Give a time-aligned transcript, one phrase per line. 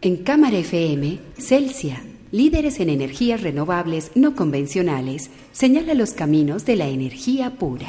[0.00, 2.00] En Cámara FM, Celsia,
[2.30, 7.88] líderes en energías renovables no convencionales, señala los caminos de la energía pura.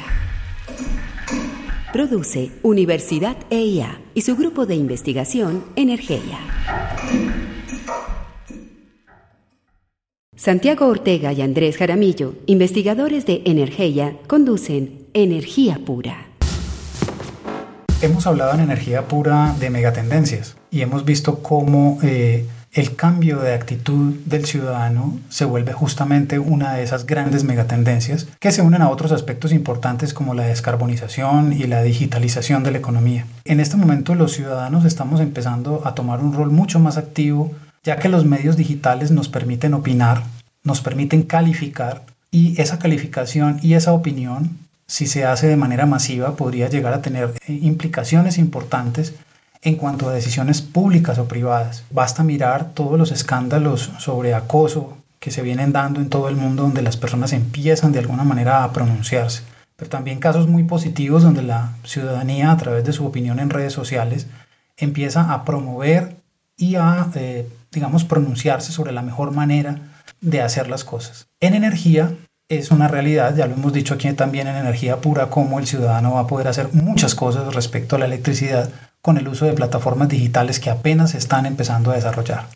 [1.92, 6.40] Produce Universidad EIA y su grupo de investigación Energía.
[10.34, 16.26] Santiago Ortega y Andrés Jaramillo, investigadores de Energía, conducen Energía Pura.
[18.02, 23.52] Hemos hablado en Energía Pura de megatendencias y hemos visto cómo eh, el cambio de
[23.52, 28.90] actitud del ciudadano se vuelve justamente una de esas grandes megatendencias que se unen a
[28.90, 33.26] otros aspectos importantes como la descarbonización y la digitalización de la economía.
[33.44, 37.52] En este momento los ciudadanos estamos empezando a tomar un rol mucho más activo
[37.82, 40.22] ya que los medios digitales nos permiten opinar,
[40.62, 46.36] nos permiten calificar y esa calificación y esa opinión, si se hace de manera masiva,
[46.36, 49.14] podría llegar a tener eh, implicaciones importantes
[49.62, 51.84] en cuanto a decisiones públicas o privadas.
[51.90, 56.62] Basta mirar todos los escándalos sobre acoso que se vienen dando en todo el mundo
[56.62, 59.42] donde las personas empiezan de alguna manera a pronunciarse.
[59.76, 63.72] Pero también casos muy positivos donde la ciudadanía a través de su opinión en redes
[63.72, 64.26] sociales
[64.76, 66.16] empieza a promover
[66.56, 69.76] y a, eh, digamos, pronunciarse sobre la mejor manera
[70.20, 71.26] de hacer las cosas.
[71.40, 72.14] En energía
[72.48, 76.14] es una realidad, ya lo hemos dicho aquí también en energía pura, cómo el ciudadano
[76.14, 78.70] va a poder hacer muchas cosas respecto a la electricidad
[79.02, 82.46] con el uso de plataformas digitales que apenas están empezando a desarrollar.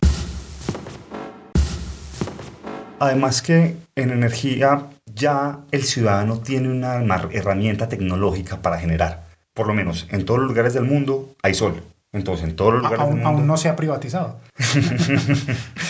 [2.99, 6.97] Además que en energía ya el ciudadano tiene una
[7.31, 9.25] herramienta tecnológica para generar.
[9.55, 11.83] Por lo menos en todos los lugares del mundo hay sol.
[12.13, 13.29] Entonces en todos los lugares del mundo...
[13.29, 14.39] Aún no se ha privatizado.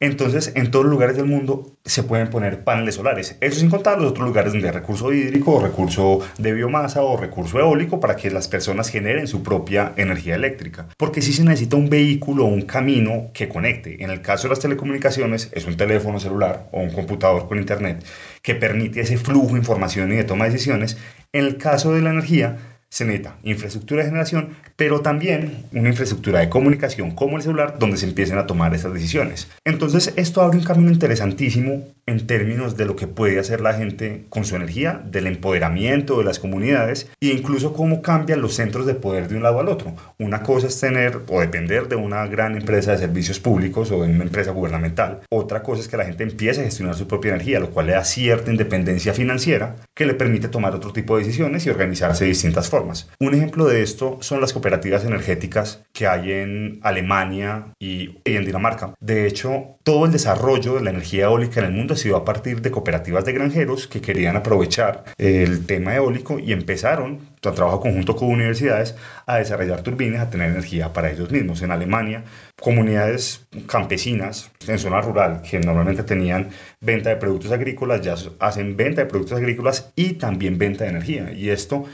[0.00, 3.36] Entonces, en todos los lugares del mundo se pueden poner paneles solares.
[3.40, 7.16] Eso sin contar los otros lugares donde hay recurso hídrico, o recurso de biomasa o
[7.16, 10.86] recurso eólico para que las personas generen su propia energía eléctrica.
[10.96, 14.02] Porque si se necesita un vehículo o un camino que conecte.
[14.04, 18.04] En el caso de las telecomunicaciones, es un teléfono celular o un computador con internet
[18.42, 20.96] que permite ese flujo de información y de toma de decisiones.
[21.32, 26.40] En el caso de la energía, se necesita infraestructura de generación, pero también una infraestructura
[26.40, 29.48] de comunicación como el celular donde se empiecen a tomar esas decisiones.
[29.64, 34.24] Entonces esto abre un camino interesantísimo en términos de lo que puede hacer la gente
[34.30, 38.94] con su energía, del empoderamiento de las comunidades e incluso cómo cambian los centros de
[38.94, 39.94] poder de un lado al otro.
[40.18, 44.08] Una cosa es tener o depender de una gran empresa de servicios públicos o de
[44.08, 45.20] una empresa gubernamental.
[45.30, 47.92] Otra cosa es que la gente empiece a gestionar su propia energía, lo cual le
[47.92, 52.30] da cierta independencia financiera que le permite tomar otro tipo de decisiones y organizarse de
[52.30, 52.77] distintas formas.
[53.20, 58.94] Un ejemplo de esto son las cooperativas energéticas que hay en Alemania y, en Dinamarca.
[59.00, 62.24] De hecho, todo el desarrollo de la energía eólica en el mundo ha sido a
[62.24, 67.80] partir de cooperativas de granjeros que querían aprovechar el tema eólico y empezaron, a trabajo
[67.80, 68.96] conjunto con universidades,
[69.26, 71.62] a desarrollar turbinas, a tener energía para ellos mismos.
[71.62, 72.24] En Alemania,
[72.60, 76.50] comunidades campesinas en zona rural que normalmente tenían
[76.80, 81.32] venta de productos agrícolas ya hacen venta de productos agrícolas y también venta de energía.
[81.32, 81.84] Y esto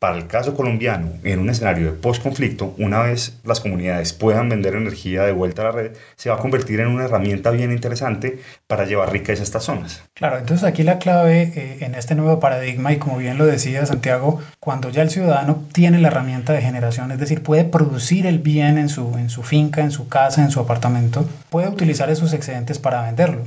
[0.00, 4.74] para el caso colombiano, en un escenario de post-conflicto, una vez las comunidades puedan vender
[4.74, 8.40] energía de vuelta a la red, se va a convertir en una herramienta bien interesante
[8.66, 10.02] para llevar riqueza a estas zonas.
[10.14, 13.84] Claro, entonces aquí la clave eh, en este nuevo paradigma, y como bien lo decía
[13.84, 18.38] Santiago, cuando ya el ciudadano tiene la herramienta de generación, es decir, puede producir el
[18.38, 22.32] bien en su, en su finca, en su casa, en su apartamento, puede utilizar esos
[22.32, 23.42] excedentes para venderlo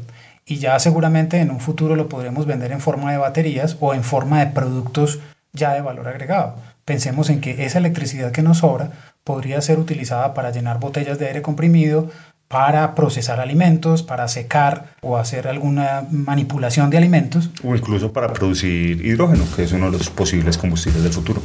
[0.45, 4.03] y ya seguramente en un futuro lo podremos vender en forma de baterías o en
[4.03, 5.19] forma de productos
[5.53, 6.55] ya de valor agregado.
[6.83, 8.91] Pensemos en que esa electricidad que nos sobra
[9.23, 12.09] podría ser utilizada para llenar botellas de aire comprimido,
[12.47, 17.49] para procesar alimentos, para secar o hacer alguna manipulación de alimentos.
[17.63, 21.41] O incluso para producir hidrógeno, que es uno de los posibles combustibles del futuro.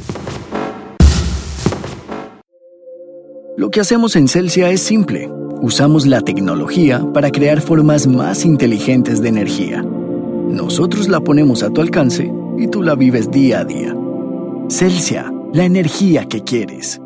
[3.57, 5.29] Lo que hacemos en Celsia es simple.
[5.61, 9.83] Usamos la tecnología para crear formas más inteligentes de energía.
[9.83, 13.95] Nosotros la ponemos a tu alcance y tú la vives día a día.
[14.69, 17.01] Celsia, la energía que quieres.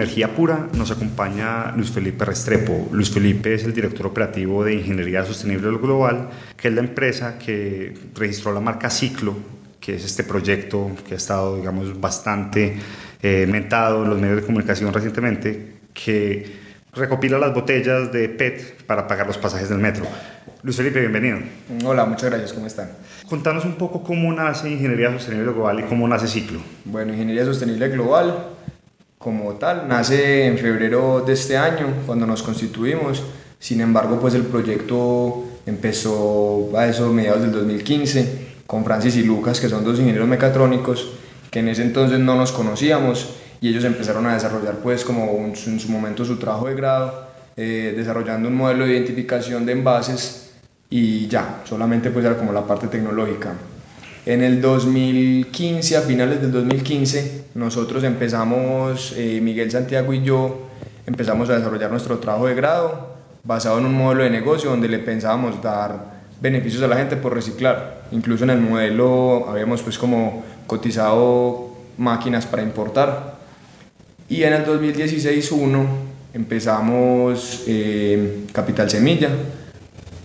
[0.00, 2.88] Energía Pura nos acompaña Luis Felipe Restrepo.
[2.90, 7.92] Luis Felipe es el director operativo de Ingeniería Sostenible Global, que es la empresa que
[8.14, 9.36] registró la marca Ciclo,
[9.78, 12.78] que es este proyecto que ha estado, digamos, bastante
[13.20, 16.50] eh, mentado en los medios de comunicación recientemente, que
[16.94, 20.06] recopila las botellas de PET para pagar los pasajes del metro.
[20.62, 21.40] Luis Felipe, bienvenido.
[21.84, 22.88] Hola, muchas gracias, ¿cómo están?
[23.28, 26.58] Contanos un poco cómo nace Ingeniería Sostenible Global y cómo nace Ciclo.
[26.86, 28.56] Bueno, Ingeniería Sostenible Global
[29.20, 29.86] como tal.
[29.86, 33.22] Nace en febrero de este año, cuando nos constituimos.
[33.58, 39.60] Sin embargo, pues el proyecto empezó a eso mediados del 2015 con Francis y Lucas,
[39.60, 41.10] que son dos ingenieros mecatrónicos,
[41.50, 45.54] que en ese entonces no nos conocíamos y ellos empezaron a desarrollar pues como en
[45.54, 47.26] su momento su trabajo de grado,
[47.58, 50.52] eh, desarrollando un modelo de identificación de envases
[50.88, 53.52] y ya, solamente pues era como la parte tecnológica.
[54.26, 60.66] En el 2015, a finales del 2015, nosotros empezamos, eh, Miguel Santiago y yo,
[61.06, 64.98] empezamos a desarrollar nuestro trabajo de grado basado en un modelo de negocio donde le
[64.98, 68.02] pensábamos dar beneficios a la gente por reciclar.
[68.12, 73.38] Incluso en el modelo habíamos pues como cotizado máquinas para importar.
[74.28, 75.86] Y en el 2016-1
[76.34, 79.30] empezamos eh, Capital Semilla,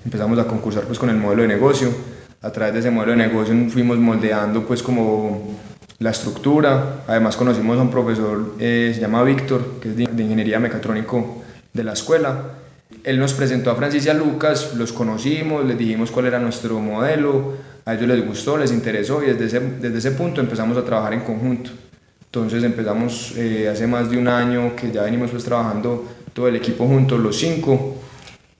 [0.03, 3.17] empezamos a concursar pues con el modelo de negocio a través de ese modelo de
[3.27, 5.55] negocio fuimos moldeando pues como
[5.99, 7.03] la estructura.
[7.07, 11.43] Además conocimos a un profesor, eh, se llama Víctor, que es de, Ingeniería Mecatrónico
[11.73, 12.37] de la escuela.
[13.03, 16.79] Él nos presentó a Francis y a Lucas, los conocimos, les dijimos cuál era nuestro
[16.79, 17.53] modelo,
[17.85, 21.13] a ellos les gustó, les interesó y desde ese, desde ese punto empezamos a trabajar
[21.13, 21.71] en conjunto.
[22.25, 26.55] Entonces empezamos eh, hace más de un año que ya venimos pues trabajando todo el
[26.55, 27.95] equipo juntos, los cinco,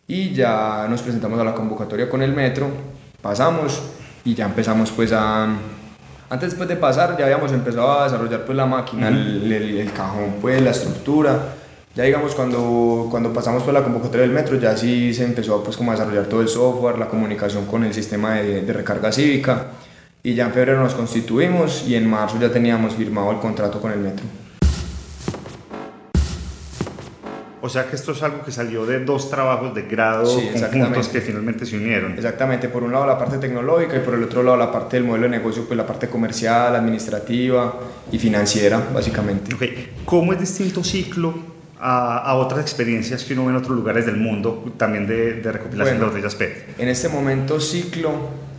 [0.07, 2.94] y ya nos presentamos a la convocatoria con el metro
[3.25, 3.82] pasamos
[4.24, 5.48] y ya empezamos pues a...
[6.29, 10.36] Antes después de pasar ya habíamos empezado a desarrollar pues la máquina, el, el, cajón,
[10.41, 11.53] pues la estructura.
[11.96, 15.75] Ya digamos cuando, cuando pasamos por la convocatoria del metro ya sí se empezó pues
[15.75, 19.67] como a desarrollar todo el software, la comunicación con el sistema de, de recarga cívica
[20.22, 23.91] y ya en febrero nos constituimos y en marzo ya teníamos firmado el contrato con
[23.91, 24.25] el metro.
[27.65, 30.31] O sea que esto es algo que salió de dos trabajos de grado
[30.72, 32.12] conjuntos que finalmente se unieron.
[32.12, 35.03] Exactamente, por un lado la parte tecnológica y por el otro lado la parte del
[35.03, 37.74] modelo de negocio, pues la parte comercial, administrativa
[38.12, 39.55] y financiera, básicamente.
[39.55, 39.93] Okay.
[40.05, 41.34] ¿Cómo es distinto ciclo
[41.79, 45.51] a, a, otras experiencias que uno ve en otros lugares del mundo, también de, de
[45.51, 46.79] recopilación de botellas PET?
[46.79, 48.12] En este momento ciclo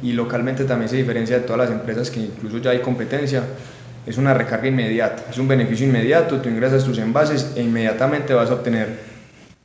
[0.03, 3.45] y localmente también se diferencia de todas las empresas que incluso ya hay competencia
[4.07, 8.51] es una recarga inmediata, es un beneficio inmediato, tú ingresas tus envases e inmediatamente vas
[8.51, 9.17] a obtener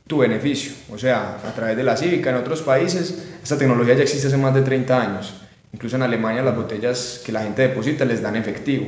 [0.06, 0.72] tu beneficio.
[0.90, 4.36] O sea, a través de la cívica, en otros países, esta tecnología ya existe hace
[4.36, 5.34] más de 30 años.
[5.72, 8.86] Incluso en Alemania las botellas que la gente deposita les dan efectivo.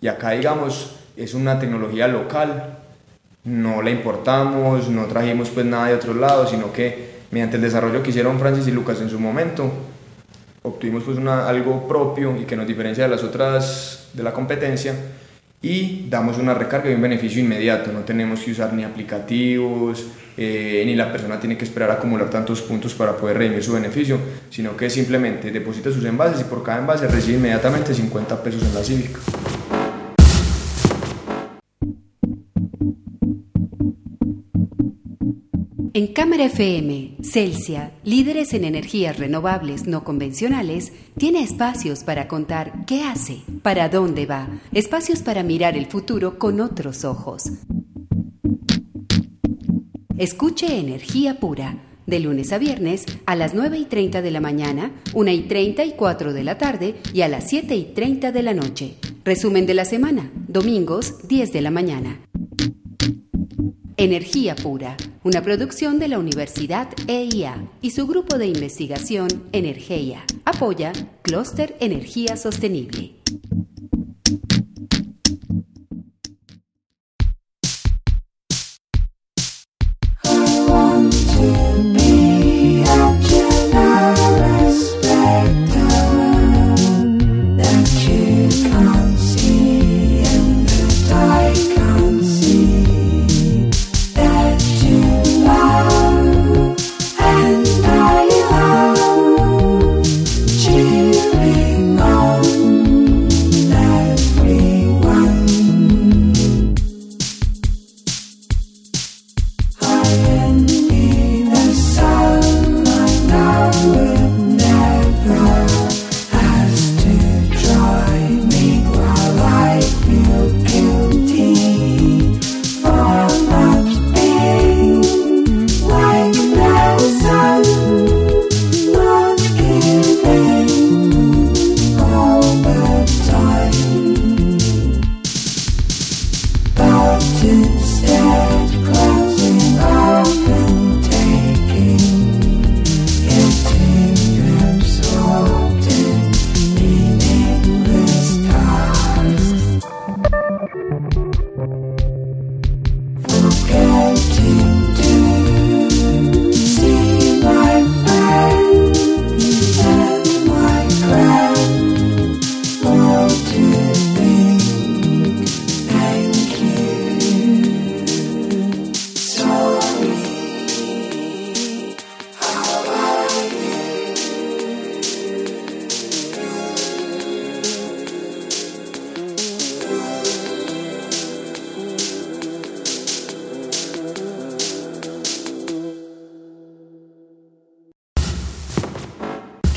[0.00, 2.78] Y acá, digamos, es una tecnología local,
[3.44, 8.02] no la importamos, no trajimos pues nada de otros lados, sino que mediante el desarrollo
[8.02, 9.70] que hicieron Francis y Lucas en su momento,
[10.64, 14.94] obtuvimos pues una, algo propio y que nos diferencia de las otras de la competencia
[15.60, 17.92] y damos una recarga y un beneficio inmediato.
[17.92, 20.06] No tenemos que usar ni aplicativos,
[20.36, 23.72] eh, ni la persona tiene que esperar a acumular tantos puntos para poder redimir su
[23.72, 24.18] beneficio,
[24.50, 28.74] sino que simplemente deposita sus envases y por cada envase recibe inmediatamente 50 pesos en
[28.74, 29.20] la cívica.
[35.96, 43.04] En Cámara FM, Celsia, líderes en energías renovables no convencionales, tiene espacios para contar qué
[43.04, 47.44] hace, para dónde va, espacios para mirar el futuro con otros ojos.
[50.18, 54.90] Escuche Energía Pura, de lunes a viernes a las 9 y 30 de la mañana,
[55.12, 58.42] 1 y 30 y 4 de la tarde y a las 7 y 30 de
[58.42, 58.96] la noche.
[59.24, 62.18] Resumen de la semana, domingos 10 de la mañana.
[64.04, 70.22] Energía Pura, una producción de la Universidad EIA y su grupo de investigación Energía.
[70.44, 70.92] Apoya
[71.22, 73.23] Clúster Energía Sostenible.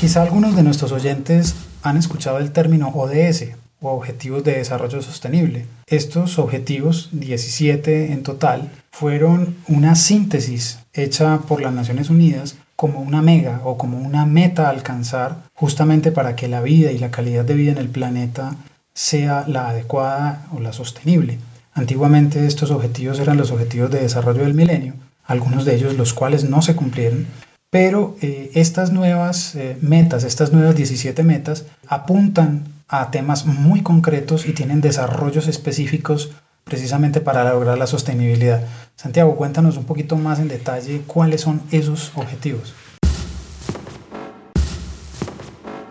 [0.08, 3.48] Quizá algunos de nuestros oyentes han escuchado el término ODS
[3.82, 5.66] o Objetivos de Desarrollo Sostenible.
[5.86, 13.20] Estos objetivos, 17 en total, fueron una síntesis hecha por las Naciones Unidas como una
[13.20, 17.44] mega o como una meta a alcanzar justamente para que la vida y la calidad
[17.44, 18.56] de vida en el planeta
[18.94, 21.38] sea la adecuada o la sostenible.
[21.74, 24.94] Antiguamente estos objetivos eran los objetivos de desarrollo del milenio,
[25.26, 27.26] algunos de ellos los cuales no se cumplieron,
[27.70, 34.46] pero eh, estas nuevas eh, metas, estas nuevas 17 metas, apuntan a temas muy concretos
[34.46, 36.30] y tienen desarrollos específicos
[36.64, 38.62] precisamente para lograr la sostenibilidad.
[38.96, 42.74] Santiago, cuéntanos un poquito más en detalle cuáles son esos objetivos.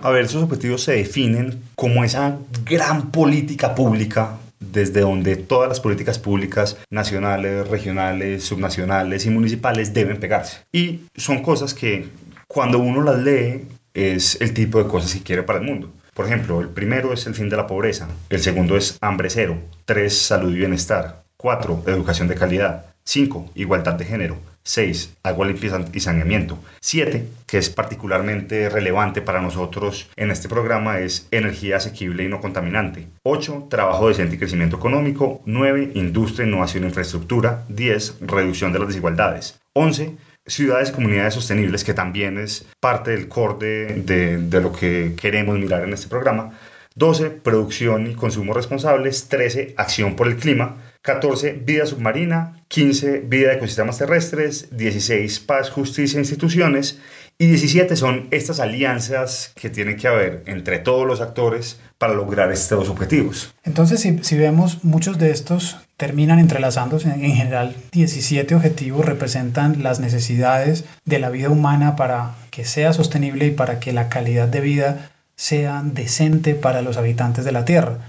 [0.02, 5.80] A ver, esos objetivos se definen como esa gran política pública desde donde todas las
[5.80, 10.62] políticas públicas nacionales, regionales, subnacionales y municipales deben pegarse.
[10.72, 12.10] Y son cosas que
[12.48, 15.92] cuando uno las lee es el tipo de cosas que quiere para el mundo.
[16.14, 19.58] Por ejemplo, el primero es el fin de la pobreza, el segundo es hambre cero,
[19.86, 24.38] tres, salud y bienestar, cuatro, educación de calidad, cinco, igualdad de género,
[24.68, 25.18] 6.
[25.24, 26.60] Agua limpia y saneamiento.
[26.82, 27.26] 7.
[27.46, 33.08] Que es particularmente relevante para nosotros en este programa es energía asequible y no contaminante.
[33.24, 33.68] 8.
[33.70, 35.42] Trabajo decente y crecimiento económico.
[35.46, 35.92] 9.
[35.96, 37.64] Industria, innovación e infraestructura.
[37.70, 38.18] 10.
[38.22, 39.60] Reducción de las desigualdades.
[39.74, 45.14] 11 ciudades y comunidades sostenibles, que también es parte del core de, de, lo que
[45.20, 46.58] queremos mirar en este programa.
[46.96, 47.30] 12.
[47.30, 49.30] Producción y consumo responsables.
[49.30, 49.76] 13.
[49.78, 50.78] Acción por el clima.
[51.08, 51.54] 14.
[51.66, 52.62] Vida submarina.
[52.68, 53.20] 15.
[53.22, 54.68] Vida de ecosistemas terrestres.
[54.72, 55.40] 16.
[55.40, 57.00] Paz, justicia e instituciones.
[57.38, 62.52] Y 17 son estas alianzas que tiene que haber entre todos los actores para lograr
[62.52, 63.54] estos objetivos.
[63.64, 67.08] Entonces, si, si vemos, muchos de estos terminan entrelazándose.
[67.10, 73.46] En general, 17 objetivos representan las necesidades de la vida humana para que sea sostenible
[73.46, 78.00] y para que la calidad de vida sea decente para los habitantes de la Tierra.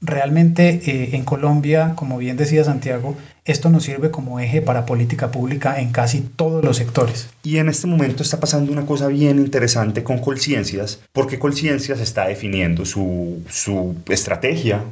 [0.00, 5.30] Realmente eh, en Colombia, como bien decía Santiago, esto nos sirve como eje para política
[5.30, 7.30] pública en casi todos los sectores.
[7.42, 12.26] Y en este momento está pasando una cosa bien interesante con Colciencias, porque Colciencias está
[12.26, 14.82] definiendo su, su estrategia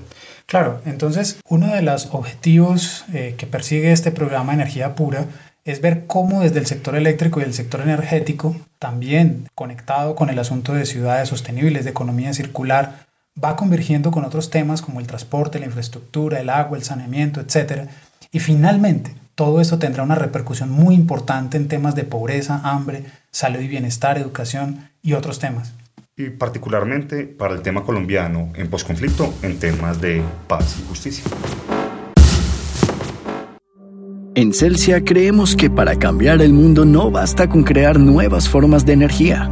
[0.47, 5.27] Claro, entonces uno de los objetivos eh, que persigue este programa Energía Pura
[5.65, 10.39] es ver cómo desde el sector eléctrico y el sector energético, también conectado con el
[10.39, 13.07] asunto de ciudades sostenibles, de economía circular,
[13.43, 17.89] va convergiendo con otros temas como el transporte, la infraestructura, el agua, el saneamiento, etc.
[18.31, 23.59] Y finalmente, todo esto tendrá una repercusión muy importante en temas de pobreza, hambre, salud
[23.59, 25.73] y bienestar, educación y otros temas
[26.19, 31.25] y particularmente para el tema colombiano en posconflicto en temas de paz y justicia.
[34.35, 38.95] En Celsia creemos que para cambiar el mundo no basta con crear nuevas formas de
[38.95, 39.51] energía.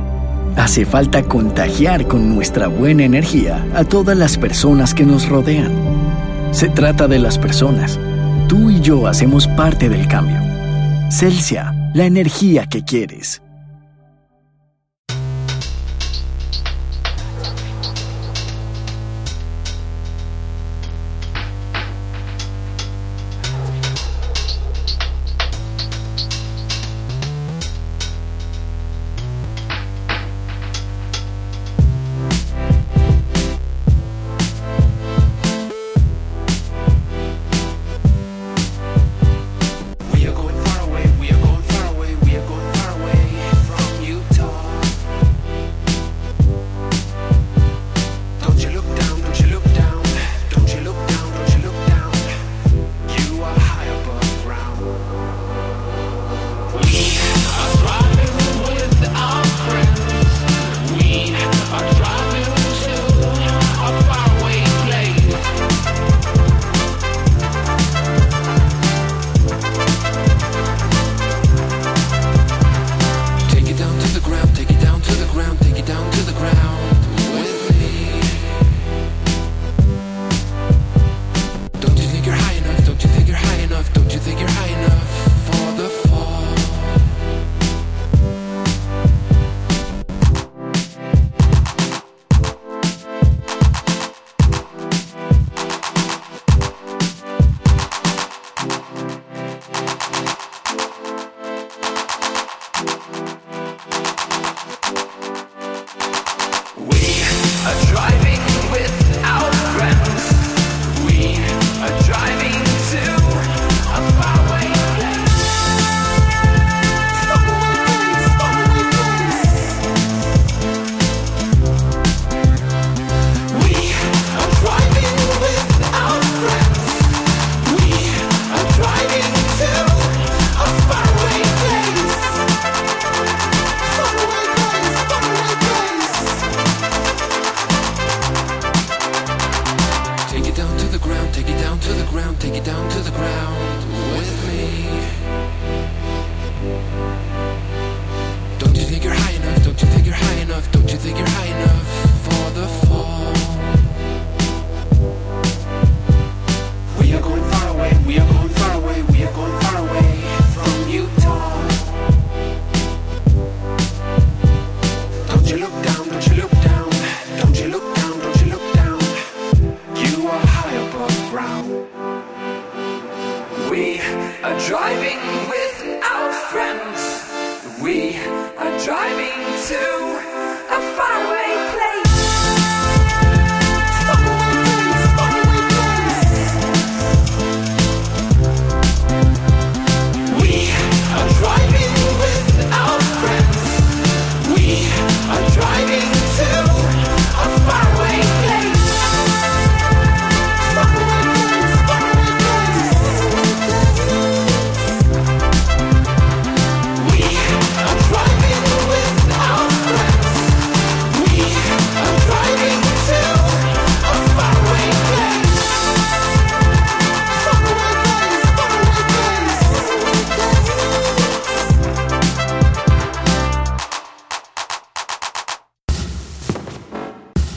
[0.56, 5.73] Hace falta contagiar con nuestra buena energía a todas las personas que nos rodean.
[6.52, 7.99] Se trata de las personas.
[8.49, 10.38] Tú y yo hacemos parte del cambio.
[11.11, 13.43] Celsia, la energía que quieres.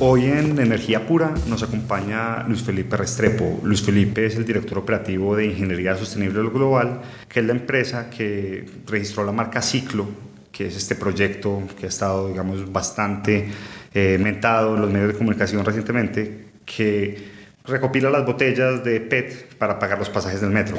[0.10, 3.60] Hoy en Energía Pura nos acompaña Luis Felipe Restrepo.
[3.62, 8.66] Luis Felipe es el director operativo de Ingeniería Sostenible Global, que es la empresa que
[8.86, 10.08] registró la marca Ciclo,
[10.50, 13.50] que es este proyecto que ha estado, digamos, bastante
[13.94, 17.28] eh, mentado en los medios de comunicación recientemente, que
[17.66, 20.78] recopila las botellas de PET para pagar los pasajes del metro.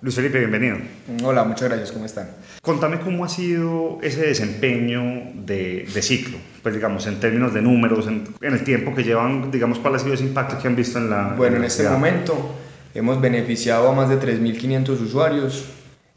[0.00, 0.76] Luis Felipe, bienvenido.
[1.22, 2.28] Hola, muchas gracias, ¿cómo están?
[2.62, 8.06] Contame cómo ha sido ese desempeño de, de ciclo, pues digamos, en términos de números,
[8.06, 11.10] en, el tiempo que llevan, digamos, cuál ha sido ese impacto que han visto en
[11.10, 11.34] la...
[11.36, 12.54] Bueno, en, este momento
[12.94, 15.66] hemos beneficiado a más de 3.500 usuarios,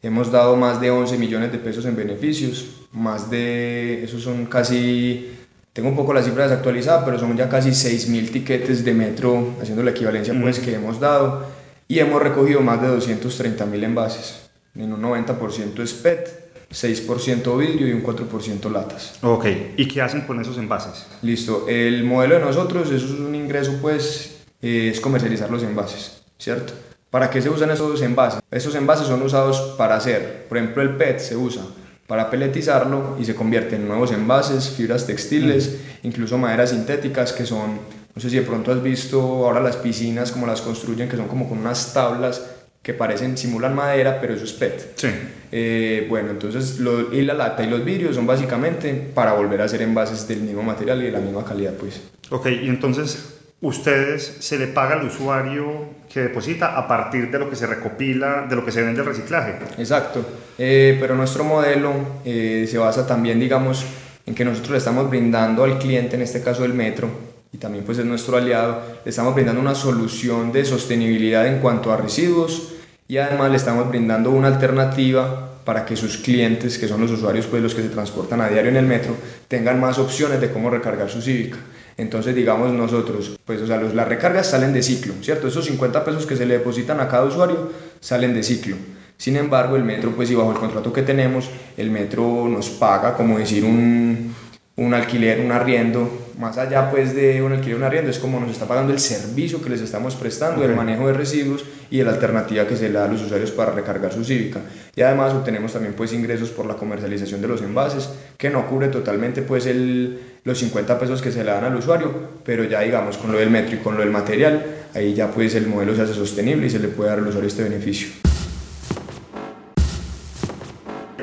[0.01, 5.33] hemos dado más de 11 millones de pesos en beneficios, más de, esos son casi
[5.77, 9.83] tengo un poco las cifras actualizadas, pero son ya casi 6.000 tiquetes de metro, haciendo
[9.83, 11.45] la equivalencia pues, que hemos dado,
[11.87, 14.49] y hemos recogido más de 230.000 envases.
[14.75, 19.17] En un 90% es PET, 6% vidrio y un 4% latas.
[19.21, 19.45] Ok,
[19.77, 21.05] ¿y qué hacen con esos envases?
[21.21, 26.73] Listo, el modelo de nosotros, eso es un ingreso, pues, es comercializar los envases, ¿cierto?
[27.09, 28.41] ¿Para qué se usan esos envases?
[28.51, 31.63] Esos envases son usados para hacer, por ejemplo, el PET se usa
[32.05, 37.79] para peletizarlo y se convierte en nuevos envases, fibras textiles, incluso maderas sintéticas que son,
[38.17, 41.27] no sé si de pronto has visto ahora las piscinas como las construyen, que son
[41.27, 42.43] como con unas tablas
[42.81, 44.93] que parecen, simulan madera, pero eso es PET.
[44.95, 45.07] Sí.
[45.51, 49.65] Eh, bueno, entonces lo, y la lata y los vidrios son básicamente para volver a
[49.65, 52.01] hacer envases del mismo material y de la misma calidad, pues.
[52.31, 57.51] Ok, y entonces ustedes se le paga al usuario que deposita a partir de lo
[57.51, 59.59] que se recopila, de lo que se vende el reciclaje.
[59.77, 60.25] Exacto,
[60.57, 61.93] eh, pero nuestro modelo
[62.25, 63.85] eh, se basa también, digamos,
[64.25, 67.85] en que nosotros le estamos brindando al cliente, en este caso el metro, y también
[67.85, 72.73] pues es nuestro aliado, le estamos brindando una solución de sostenibilidad en cuanto a residuos
[73.07, 77.45] y además le estamos brindando una alternativa para que sus clientes, que son los usuarios
[77.45, 79.15] pues los que se transportan a diario en el metro,
[79.47, 81.57] tengan más opciones de cómo recargar su cívica.
[81.97, 85.47] Entonces, digamos nosotros, pues, o sea, los, las recargas salen de ciclo, ¿cierto?
[85.47, 88.75] Esos 50 pesos que se le depositan a cada usuario salen de ciclo.
[89.17, 93.15] Sin embargo, el metro, pues, y bajo el contrato que tenemos, el metro nos paga,
[93.15, 94.35] como decir, un,
[94.77, 98.51] un alquiler, un arriendo, más allá pues de un alquiler, un arriendo, es como nos
[98.51, 102.67] está pagando el servicio que les estamos prestando, el manejo de residuos y la alternativa
[102.67, 104.59] que se le da a los usuarios para recargar su cívica.
[104.95, 108.89] Y además obtenemos también pues ingresos por la comercialización de los envases, que no cubre
[108.89, 112.13] totalmente pues el, los 50 pesos que se le dan al usuario,
[112.45, 114.63] pero ya digamos con lo del metro y con lo del material,
[114.93, 117.47] ahí ya pues el modelo se hace sostenible y se le puede dar al usuario
[117.47, 118.09] este beneficio.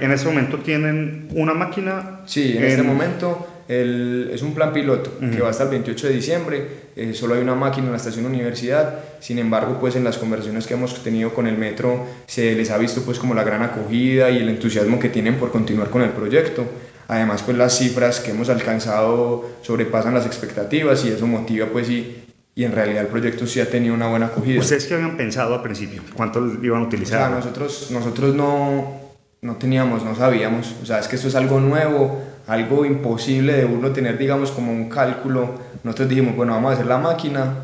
[0.00, 2.20] En ese momento tienen una máquina.
[2.26, 6.12] Sí, en, este momento el, es un plan piloto que va hasta el 28 de
[6.12, 6.68] diciembre.
[6.96, 9.00] Eh, solo hay una máquina en la estación universidad.
[9.20, 12.78] Sin embargo, pues en las conversaciones que hemos tenido con el metro se les ha
[12.78, 16.10] visto pues como la gran acogida y el entusiasmo que tienen por continuar con el
[16.10, 16.64] proyecto.
[17.08, 22.24] Además, pues las cifras que hemos alcanzado sobrepasan las expectativas y eso motiva pues y,
[22.54, 24.60] y en realidad el proyecto sí ha tenido una buena acogida.
[24.60, 26.02] ¿Ustedes qué habían pensado al principio?
[26.14, 27.30] ¿Cuánto iban a utilizar?
[27.30, 29.03] nosotros, nosotros no,
[29.44, 33.66] no teníamos, no sabíamos, o sea, es que esto es algo nuevo, algo imposible de
[33.66, 35.50] uno tener, digamos, como un cálculo.
[35.82, 37.56] Nosotros dijimos, bueno, vamos a hacer la máquina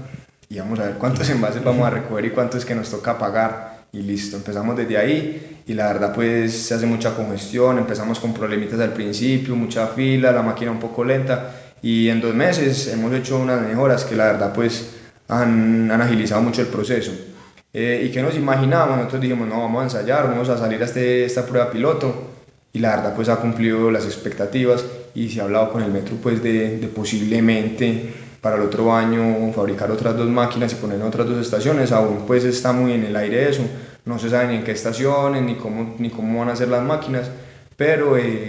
[0.50, 3.80] y vamos a ver cuántos envases vamos a recoger y cuántos que nos toca pagar.
[3.92, 8.34] Y listo, empezamos desde ahí y la verdad pues se hace mucha congestión, empezamos con
[8.34, 13.12] problemitas al principio, mucha fila, la máquina un poco lenta y en dos meses hemos
[13.14, 14.96] hecho unas mejoras que la verdad pues
[15.28, 17.29] han, han agilizado mucho el proceso.
[17.72, 18.96] Eh, ¿Y qué nos imaginábamos?
[18.96, 22.30] Nosotros dijimos, no, vamos a ensayar, vamos a salir a este, esta prueba piloto.
[22.72, 26.16] Y la verdad, pues ha cumplido las expectativas y se ha hablado con el metro,
[26.22, 31.26] pues de, de posiblemente para el otro año fabricar otras dos máquinas y poner otras
[31.28, 31.92] dos estaciones.
[31.92, 33.62] Aún pues está muy en el aire eso.
[34.04, 36.82] No se sabe ni en qué estaciones, ni cómo, ni cómo van a ser las
[36.82, 37.30] máquinas,
[37.76, 38.46] pero eh,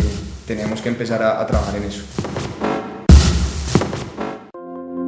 [0.47, 2.03] tenemos que empezar a, a trabajar en eso.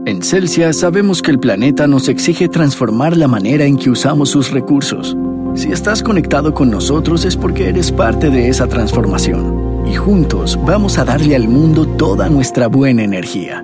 [0.05, 4.51] En Celsia sabemos que el planeta nos exige transformar la manera en que usamos sus
[4.51, 5.15] recursos.
[5.55, 9.85] Si estás conectado con nosotros es porque eres parte de esa transformación.
[9.87, 13.63] Y juntos vamos a darle al mundo toda nuestra buena energía.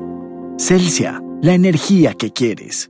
[0.57, 2.89] Celsia, la energía que quieres.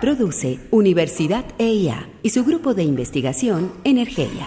[0.00, 4.46] Produce Universidad EIA y su grupo de investigación Energía.